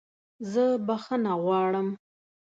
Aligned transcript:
زه 0.51 0.63
بخښنه 0.87 1.33
غواړم! 1.43 1.87